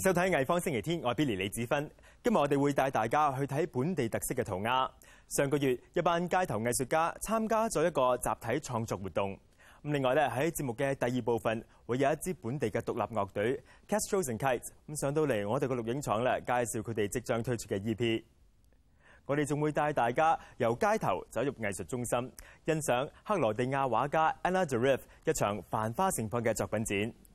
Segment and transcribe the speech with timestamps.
[0.00, 1.90] 收睇艺方星期天，我系 Billy 李子芬。
[2.22, 4.90] 今日我哋会带大家去睇本地特色嘅涂鸦。
[5.28, 9.32] 上个月，一班街头艺术家参加咗一个集体创作活动。
[9.82, 13.58] 咁另外咧喺节目嘅第二部分，会有一支本地嘅独立乐队
[13.88, 18.22] Castros and k i t e s 咁上到嚟我哋嘅录影厂咧，介绍佢哋即将推出嘅 E.P。
[19.24, 22.32] 我哋仲会带大家由街头走入艺术中心，
[22.66, 27.25] 欣赏克罗地亚画家 a n n a d r i f 一场繁花盛放嘅作品展。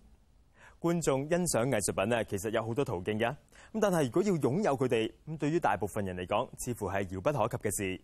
[0.81, 3.27] 觀眾欣賞藝術品咧，其實有好多途徑嘅。
[3.71, 8.01] 咁但係如果要擁有佢哋，咁對於大部分人嚟講，似乎係遙不可及嘅事。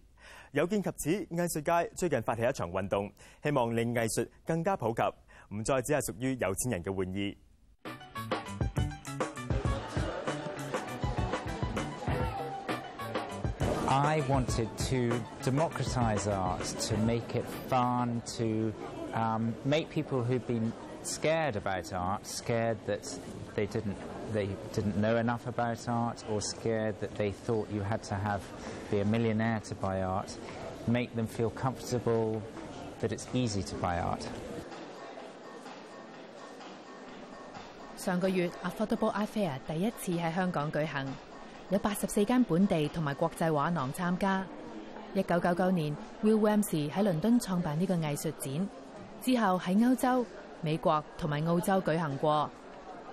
[0.52, 3.12] 有見及此，藝術界最近發起一場運動，
[3.42, 5.02] 希望令藝術更加普及，
[5.56, 7.38] 唔再只係屬於有錢人嘅玩意。
[19.18, 20.72] um, make people who've been
[21.04, 23.04] scared about art, scared that
[23.56, 23.98] they didn't
[24.34, 28.42] they didn't know enough about art, or scared that they thought you had to have
[28.92, 30.30] be a millionaire to buy art,
[30.88, 32.42] make them feel comfortable
[33.00, 34.26] that it's easy to buy art.
[37.98, 39.58] 上個月 Affordable Art Fair
[46.24, 46.90] Ramsey
[49.22, 50.26] 之后喺欧洲、
[50.62, 52.50] 美国同埋澳洲举行过。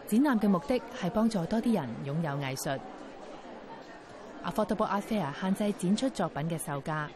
[0.07, 2.69] 展览嘅目的系帮助多啲人拥有艺术。
[4.45, 7.09] Affordable Art Fair 限制展出作品嘅售价，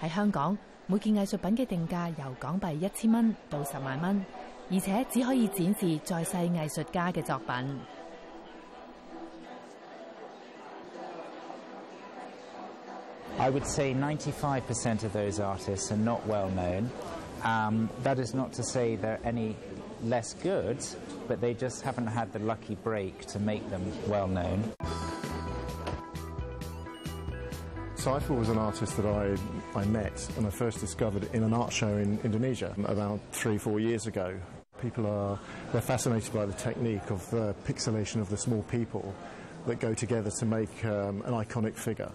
[0.00, 4.24] 喺香港，每件艺术品嘅定价由港币一千蚊到十万蚊，
[4.70, 7.80] 而且只可以展示在世艺术家嘅作品。
[13.38, 16.86] I would say ninety-five percent of those artists are not well known.
[17.42, 19.56] Um, that is not to say they're any
[20.02, 20.78] less good,
[21.28, 24.72] but they just haven't had the lucky break to make them well known.
[27.96, 29.36] Saiful was an artist that I,
[29.78, 33.80] I met and I first discovered in an art show in Indonesia about three, four
[33.80, 34.38] years ago.
[34.80, 35.38] People are
[35.72, 39.12] they're fascinated by the technique of the pixelation of the small people
[39.66, 42.10] that go together to make um, an iconic figure.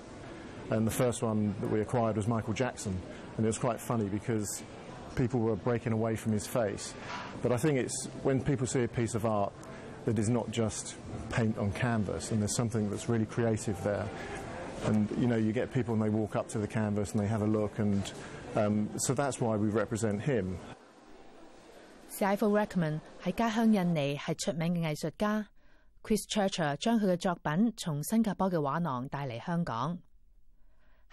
[0.70, 2.98] And the first one that we acquired was Michael Jackson,
[3.36, 4.64] and it was quite funny because
[5.16, 6.94] people were breaking away from his face.
[7.42, 9.52] But I think it's when people see a piece of art
[10.06, 10.94] that is not just
[11.30, 14.08] paint on canvas and there's something that's really creative there.
[14.86, 17.28] And you know, you get people and they walk up to the canvas and they
[17.28, 18.12] have a look, and
[18.58, 20.58] um, so that's why we represent him.
[22.12, 23.00] Saiful Rahman
[26.04, 26.76] Chris Churcher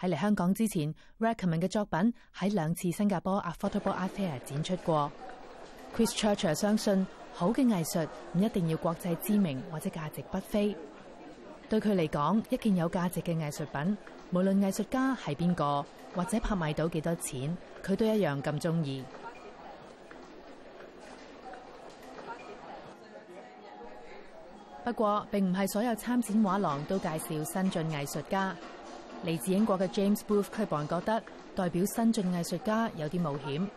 [0.00, 5.12] 喺嚟香港之前 r e c k m e n 嘅作品喺两次新加坡 Affordable Art Fair 展出过。
[5.94, 8.00] Chris c h u r c h l l 相信好嘅艺术
[8.32, 10.74] 唔一定要国际知名或者价值不菲。
[11.68, 13.98] 对佢嚟讲，一件有价值嘅艺术品，
[14.30, 15.84] 无论艺术家系边个
[16.14, 19.04] 或者拍卖到几多钱，佢都一样咁中意。
[24.82, 28.56] 不过，并唔系所有参展画廊都介绍新晋艺术家。
[29.22, 31.22] 嚟自英國嘅 James Booth 佢本人覺得
[31.54, 33.68] 代表新晋藝術家有啲冒險。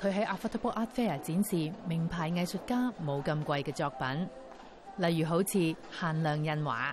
[0.00, 4.28] 佢喺 a f f o r d a b l e Art Fair 展示名牌藝術家冇咁貴嘅作品，
[4.98, 6.92] 例如好似限量印畫。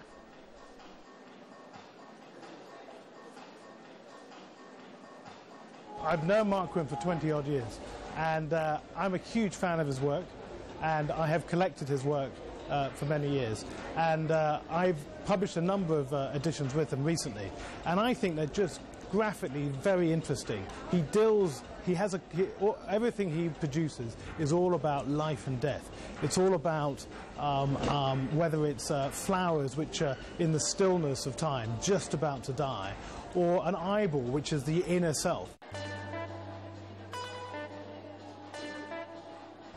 [12.69, 13.65] uh, for many years.
[13.97, 17.49] And uh, I've published a number of uh, editions with him recently.
[17.85, 18.79] And I think they're just
[19.11, 20.63] graphically very interesting.
[20.91, 25.59] He deals, he has a, he, all, everything he produces is all about life and
[25.59, 25.89] death.
[26.21, 27.03] It's all about
[27.39, 32.43] um, um, whether it's uh, flowers which are in the stillness of time, just about
[32.45, 32.93] to die,
[33.35, 35.55] or an eyeball which is the inner self.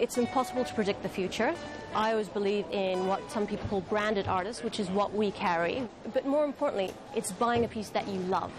[0.02, 1.54] It's impossible to predict the future.
[1.94, 5.86] I always believe in what some people call branded artists, which is what we carry.
[6.12, 8.50] But more importantly, it's buying a piece that you love.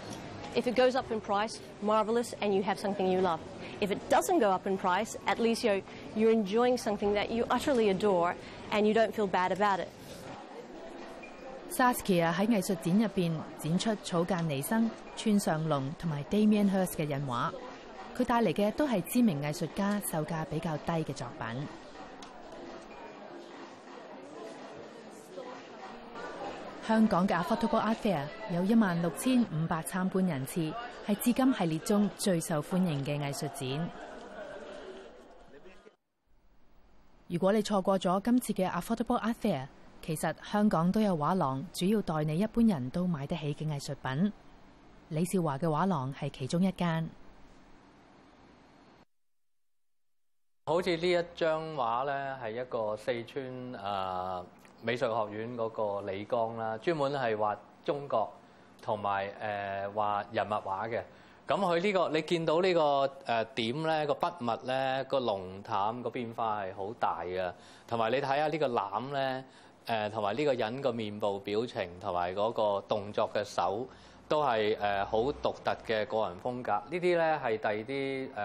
[0.56, 3.40] If it goes up in price, marvelous, and you have something you love.
[3.82, 5.82] If it doesn't go up in price, at least you're,
[6.16, 8.34] you're enjoying something that you utterly adore
[8.72, 9.88] and you don't feel bad about it.
[11.68, 16.96] Saskia 喺藝術展入邊展出草間彌生、村上隆同埋 Damien Hirst
[18.16, 21.66] 佢帶嚟嘅都係知名藝術家，售價比較低嘅作品。
[26.86, 28.22] 香港嘅 Affordable Art Fair
[28.52, 30.60] 有一萬六千五百參觀人次，
[31.06, 33.90] 係至今系列中最受歡迎嘅藝術展。
[37.26, 39.66] 如果你錯過咗今次嘅 Affordable Art Fair，
[40.02, 44.32] 其實香港都有畫廊，主要代理一般人都買得起嘅藝術品。
[45.08, 47.10] 李少華嘅畫廊係其中一間。
[50.66, 53.44] 好似呢一张画咧，系一个四川
[53.84, 54.42] 诶
[54.80, 58.26] 美术学院嗰个李刚啦，专门系画中国
[58.80, 61.02] 同埋诶画人物画嘅。
[61.46, 67.52] 咁佢呢个你见到呢个诶点咧个笔墨咧个浓淡个变化系好大嘅，
[67.86, 69.44] 同埋你睇下呢个攡咧
[69.84, 73.86] 诶同埋呢个人个面部表情同埋嗰个动作嘅手
[74.26, 76.72] 都系诶好独特嘅个人风格。
[76.72, 77.74] 呢啲咧系第二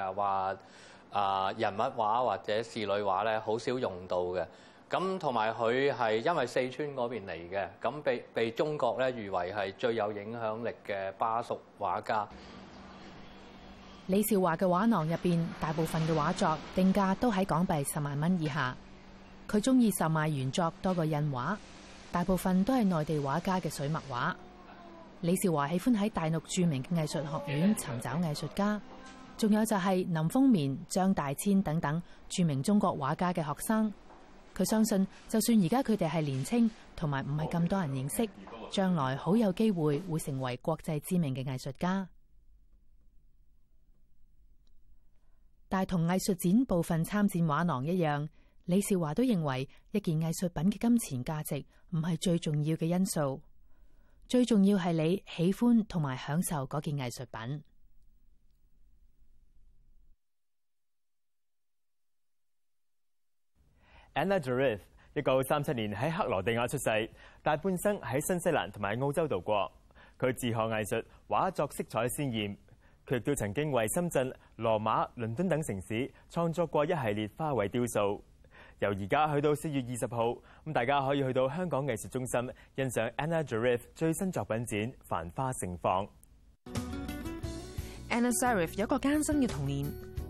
[0.01, 0.54] 啲诶画。
[1.12, 4.46] 啊，人物畫或者侍女畫咧，好少用到嘅。
[4.90, 12.28] 咁同埋佢係因為四川嗰邊嚟嘅，咁被被中國咧譽為係最有影響力嘅巴蜀畫家。
[14.08, 18.76] 李少华嘅画廊入边，大部分嘅画作定价都喺港币十万蚊以下。
[19.48, 21.56] 佢中意售卖原作多个印画，
[22.12, 24.36] 大部分都系内地画家嘅水墨画。
[25.22, 28.82] 李少华喜欢喺大陆著名嘅艺术学院寻找艺术家。
[29.39, 33.91] 仲有就系林风眠、张大千等等著名中国画家嘅学生。
[34.53, 38.27] 佢相信，就算而家佢哋系年青，同埋唔系咁多人认识，
[38.69, 42.06] 将来好有机会会成为国际知名嘅艺术家。
[45.69, 48.27] 但同艺术展部分参展画廊一样，
[48.65, 53.39] 李少华都认为一件艺术品嘅金钱价值唔系最重要嘅因素，
[54.27, 57.63] 最重要系你喜欢同埋享受嗰件艺术品。
[64.19, 64.81] Anna d r i f
[65.13, 67.10] e 一九三七年喺克罗地亚出世，
[67.42, 69.71] 大半生喺新西兰同埋欧洲度过。
[70.19, 72.57] 佢自学艺术，画作色彩鲜艳，
[73.07, 78.21] 佢都曾经为深圳、罗马、伦敦等城市创作过一系列花卉雕塑。
[78.80, 80.27] 由而家去到四月二十号，
[80.65, 86.06] 咁大家可以去到香港艺术中心欣赏 Anna d r i f e 最新作品展《繁花盛放》。
[88.10, 89.86] Anna a r i f t 有一个艰辛嘅童年。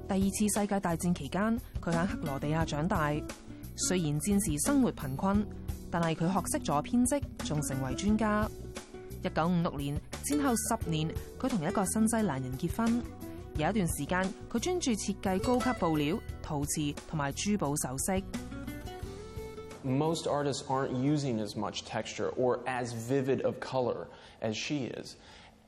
[0.07, 1.41] 第二次世界大战期间，
[1.81, 3.11] 佢喺克罗地亚长大。
[3.87, 5.45] 雖然戰時生活貧困，
[5.89, 8.49] 但係佢學識咗編織，仲成為專家。
[9.23, 11.09] 一九五六年戰後十年，
[11.39, 13.01] 佢同一個新西蘭人結婚。
[13.55, 14.21] 有一段時間，
[14.51, 18.21] 佢專注設計高級布料、陶瓷同埋珠寶首飾。
[19.85, 24.07] Most artists aren't using as much texture or as vivid of color
[24.41, 25.15] as she is.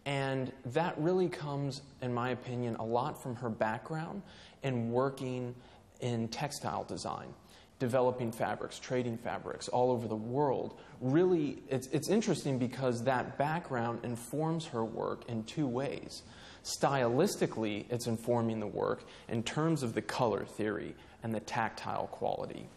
[0.04, 4.24] And that really comes, in my opinion, a lot from her background
[4.63, 5.54] and working
[6.02, 7.34] in textile design
[7.81, 10.75] developing fabrics, trading fabrics all over the world.
[11.01, 16.22] Really, it's, it's interesting because that background informs her work in two ways.
[16.63, 20.94] Stylistically, it's informing the work in terms of the color theory
[21.24, 22.68] and the tactile quality.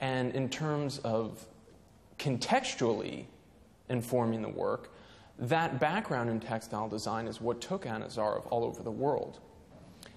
[0.00, 1.44] And in terms of
[2.18, 3.26] contextually
[3.90, 4.90] informing the work,
[5.38, 9.38] that background in textile design is what took Anna Zarov all over the world.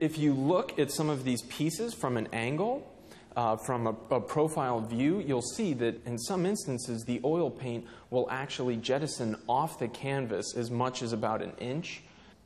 [0.00, 2.90] If you look at some of these pieces from an angle,
[3.36, 7.86] uh, from a, a, profile view, you'll see that in some instances the oil paint
[8.10, 12.02] will actually jettison off the canvas as much as about an inch.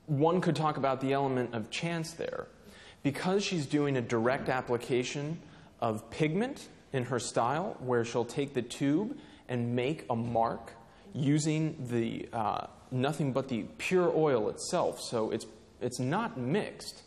[0.07, 2.47] One could talk about the element of chance there.
[3.03, 5.39] Because she's doing a direct application
[5.81, 9.17] of pigment in her style, where she'll take the tube
[9.49, 10.73] and make a mark
[11.15, 15.47] using the uh, nothing but the pure oil itself, so it's,
[15.81, 17.03] it's not mixed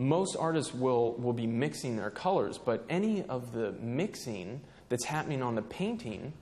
[0.00, 5.42] most artists will, will be mixing their colors, but any of the mixing that's happening
[5.42, 6.32] on the painting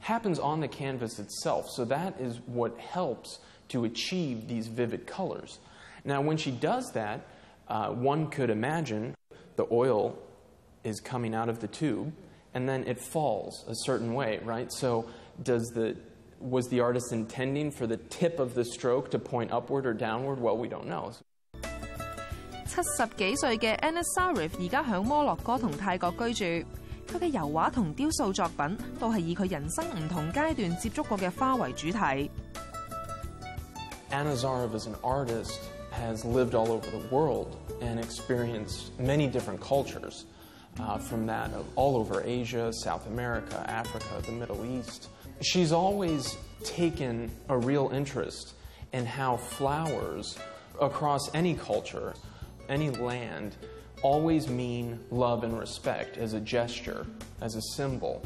[0.00, 1.64] happens on the canvas itself.
[1.70, 3.38] So that is what helps
[3.70, 5.58] to achieve these vivid colors.
[6.04, 7.22] Now, when she does that,
[7.66, 9.14] uh, one could imagine
[9.56, 10.18] the oil
[10.84, 12.12] is coming out of the tube
[12.52, 14.70] and then it falls a certain way, right?
[14.70, 15.08] So
[15.42, 15.96] does the
[16.40, 20.40] was the artist intending for the tip of the stroke to point upward or downward?
[20.40, 21.12] Well, we don't know.
[22.74, 23.34] Anazarov
[34.74, 35.60] is an artist
[35.90, 40.24] has lived all over the world and experienced many different cultures,
[40.80, 45.08] uh, from that of all over Asia, South America, Africa, the Middle East.
[45.42, 48.54] She's always taken a real interest
[48.94, 50.38] in how flowers
[50.80, 52.14] across any culture
[52.72, 53.54] any land
[54.02, 57.06] always mean love and respect as a gesture,
[57.42, 58.24] as a symbol.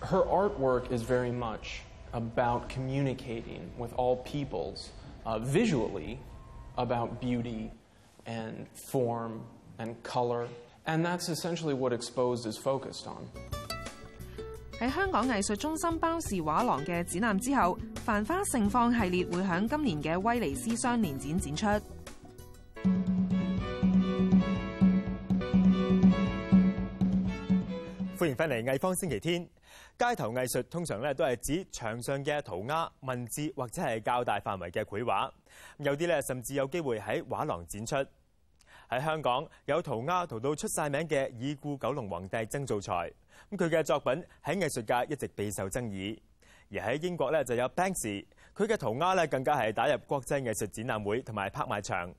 [0.00, 1.82] Her artwork is very much
[2.14, 4.90] about communicating with all peoples
[5.26, 6.20] uh, visually
[6.78, 7.70] about beauty
[8.26, 9.42] and form
[9.78, 10.46] and color.
[10.86, 13.26] And that's essentially what Exposed is focused on.
[14.80, 17.60] 喺香港藝術中心包氏畫廊嘅展覽之後，
[18.04, 21.86] 《繁花盛放》系列會喺今年嘅威尼斯雙年展展出。
[28.18, 29.46] 歡迎返嚟《藝方星期天》。
[30.08, 35.30] 街頭藝術通常咧都係指牆上嘅涂鴉、文字或者係較大範圍嘅繪畫，
[35.78, 37.94] 有啲咧甚至有機會喺畫廊展出。
[38.90, 42.92] 喺香港有涂鴉涂到出晒名嘅已故九龍皇帝曾造才，
[43.52, 46.18] 咁佢嘅作品喺藝術界一直備受爭議。
[46.72, 52.12] 而喺英國咧就有 Banks，佢嘅涂鴉咧更加係打入國際藝術展覽會同埋拍賣場。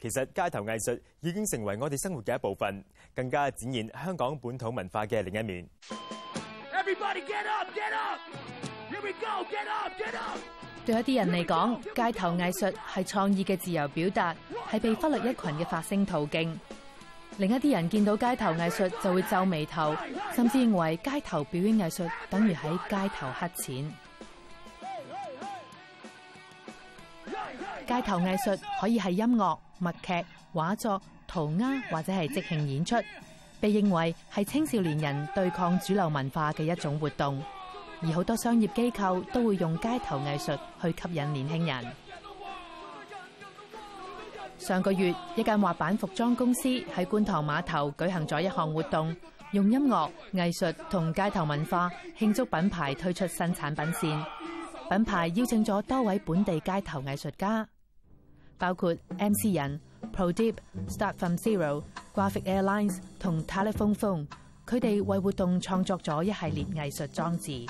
[0.00, 2.82] 其实街头艺术已经成为我哋生活嘅一部分，
[3.14, 5.68] 更加展现香港本土文化嘅另一面。
[6.72, 7.94] Everybody get get
[8.90, 10.04] Here we get get go, up, up!
[10.04, 10.40] up, up!
[10.86, 14.34] 对一啲人嚟讲，街头艺术系创意嘅自由表达，
[14.70, 16.58] 系被忽略一群嘅发声途径。
[17.36, 19.94] 另一啲人见到街头艺术就会皱眉头，
[20.34, 23.92] 甚至认为街头表演艺术等于喺街头乞钱。
[27.86, 29.69] 街头艺术可以系音乐。
[29.80, 30.12] 默剧、
[30.52, 32.94] 画作、涂鸦或者系即兴演出，
[33.58, 37.42] 被认为系青少年人对抗主流文化嘅一种活动。
[38.02, 41.84] 而好多商业机构都会用街头艺术去吸引年轻人。
[44.58, 49.14] 上个月，一间滑板服装公司喺观塘码头举行咗一项活动，
[49.52, 54.24] 用音乐、艺术同街头文化庆祝品牌推出新产品线。
[54.90, 57.66] 品牌邀请咗多位本地街头艺术家。
[58.60, 59.52] 包括 M.C.
[59.54, 59.80] 人、
[60.14, 60.54] Pro Deep、
[60.86, 61.82] Start from Zero、
[62.14, 64.26] Graphic Airlines 同 Telephone Phone，
[64.68, 67.64] 佢哋为活动创作咗一系列艺术装置。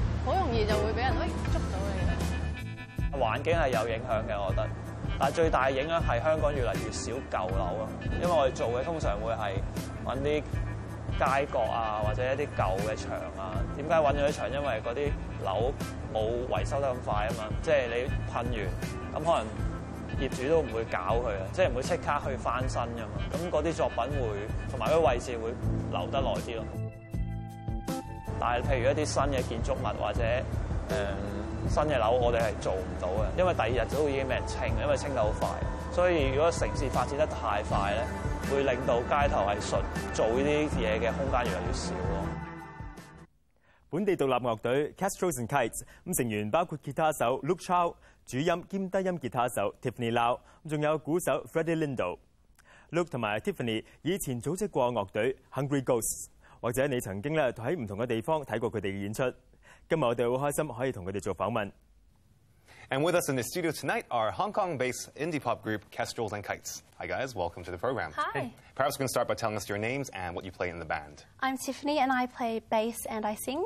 [0.23, 4.67] 好容易就會俾人誒捉到你嘅環境係有影響嘅，我覺得。
[5.19, 7.87] 但係最大影響係香港越嚟越少舊樓咯。
[8.21, 9.57] 因為我哋做嘅通常會係
[10.05, 10.43] 揾啲
[11.17, 13.57] 街角啊，或者一啲舊嘅牆啊。
[13.77, 14.51] 點解揾咗啲牆？
[14.51, 15.11] 因為嗰啲
[15.43, 15.73] 樓
[16.13, 17.43] 冇維修得咁快啊嘛。
[17.63, 18.59] 即係你噴完，
[19.15, 23.17] 咁可能業主都唔會搞佢啊，即係唔會即刻去翻新噶嘛。
[23.31, 24.27] 咁嗰啲作品會，
[24.69, 25.49] 同埋嗰位置會
[25.89, 26.65] 留得耐啲咯。
[28.41, 30.23] 但係，譬如一啲新嘅建築物或者
[30.89, 35.47] 誒新嘅樓，我哋係做唔到嘅，因為第二日都已經俾人清，因為清得好快。
[35.93, 38.01] 所以如果城市發展得太快咧，
[38.49, 39.81] 會令到街頭係純
[40.15, 41.93] 做呢啲嘢嘅空間越來越少。
[43.91, 47.93] 本地獨立樂隊 Castros and Kites 咁成員包括吉他手 Luke Chow、
[48.25, 52.17] 主音兼低音吉他手 Tiffany Lau，咁仲有鼓手 Freddie Lindo。
[52.91, 56.30] Luke 同埋 Tiffany 以前組織過樂隊 Hungry Ghosts。
[56.61, 59.23] 或者你曾經咧喺唔同嘅地方睇過佢哋嘅演出。
[59.89, 61.71] 今日我哋好開心可以同佢哋做訪問。
[62.91, 66.83] And with us in the studio tonight are Hong Kong-based indie pop group Kestrels and Kites.
[66.99, 68.11] Hi guys, welcome to the program.
[68.15, 68.51] Hi.
[68.75, 70.85] Perhaps you can start by telling us your names and what you play in the
[70.85, 71.23] band.
[71.39, 73.65] I'm Tiffany and I play bass and I sing.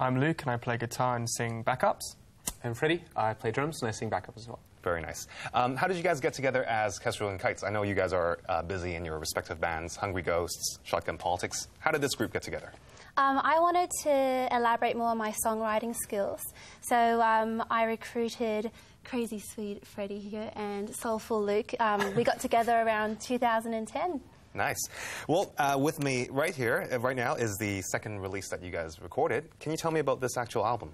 [0.00, 2.16] I'm Luke and I play guitar and sing backups.
[2.64, 3.04] I'm Freddie.
[3.14, 4.58] I play drums and I sing backups as well.
[4.82, 5.28] Very nice.
[5.54, 7.62] Um, how did you guys get together as Kestrel and Kites?
[7.62, 11.68] I know you guys are uh, busy in your respective bands, Hungry Ghosts, Shotgun Politics.
[11.78, 12.72] How did this group get together?
[13.16, 16.40] Um, I wanted to elaborate more on my songwriting skills,
[16.80, 18.70] so um, I recruited
[19.04, 21.72] Crazy Sweet Freddie here and Soulful Luke.
[21.78, 24.20] Um, we got together around 2010.
[24.54, 24.80] Nice.
[25.28, 28.70] Well, uh, with me right here, uh, right now, is the second release that you
[28.70, 29.44] guys recorded.
[29.60, 30.90] Can you tell me about this actual album?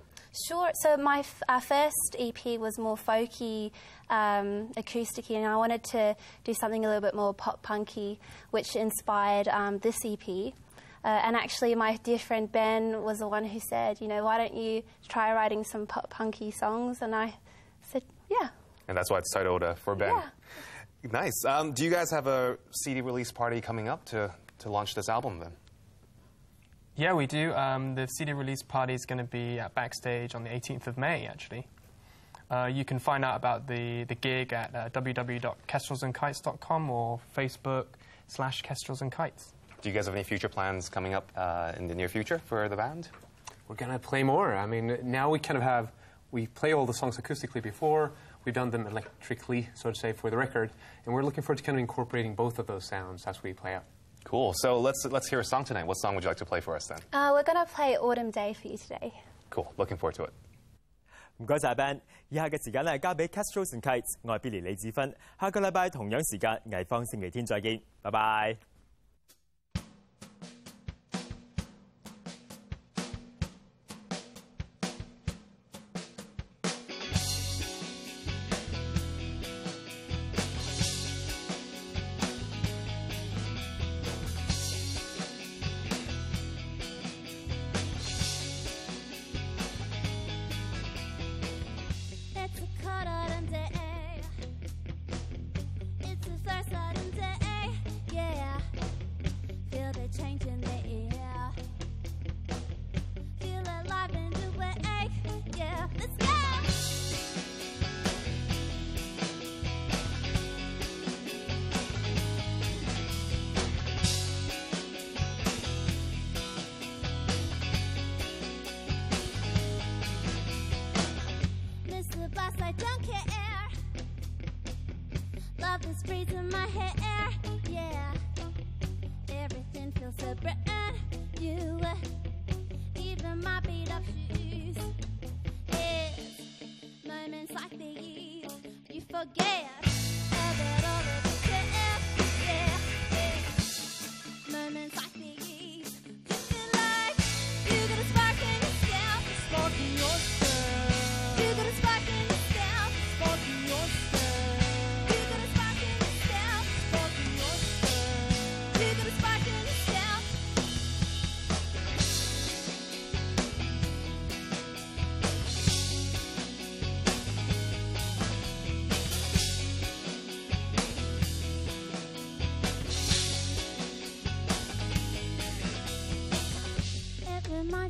[0.49, 0.71] Sure.
[0.83, 3.71] So my our first EP was more folky,
[4.11, 8.77] um, acousticy, and I wanted to do something a little bit more pop punky, which
[8.77, 10.53] inspired um, this EP.
[11.05, 14.37] Uh, and actually, my dear friend Ben was the one who said, you know, why
[14.37, 16.99] don't you try writing some pop punky songs?
[17.01, 17.35] And I
[17.83, 18.49] said, yeah.
[18.89, 20.13] And that's why it's titled uh, For Ben.
[20.15, 21.11] Yeah.
[21.13, 21.45] Nice.
[21.45, 25.09] Um, do you guys have a CD release party coming up to, to launch this
[25.09, 25.53] album then?
[26.99, 27.55] Yeah, we do.
[27.55, 30.99] Um, the CD release party is going to be at Backstage on the 18th of
[30.99, 31.69] May, actually.
[32.51, 37.87] Uh, you can find out about the, the gig at uh, www.kestrelsandkites.com or Facebook
[38.27, 39.53] slash Kestrels and Kites.
[39.81, 42.69] Do you guys have any future plans coming up uh, in the near future for
[42.69, 43.11] the band?
[43.69, 44.57] We're going to play more.
[44.57, 45.93] I mean, now we kind of have,
[46.33, 48.11] we play all the songs acoustically before,
[48.45, 50.73] we've done them electrically, so to say, for the record,
[51.05, 53.75] and we're looking forward to kind of incorporating both of those sounds as we play
[53.77, 53.85] out.
[54.25, 54.53] Cool.
[54.57, 55.87] So let's let's hear a song tonight.
[55.87, 56.99] What song would you like to play for us then?
[57.13, 59.13] Uh, we're gonna play Autumn Day for you today.
[59.51, 59.73] Cool.
[59.77, 60.33] Looking forward to it.
[61.41, 62.01] 唔該晒 Ben，
[62.31, 68.57] 以下嘅時間咧交俾 Castro and Kites，我係 Billy 李子芬，下個禮拜同樣時間藝方星期天再見，拜拜。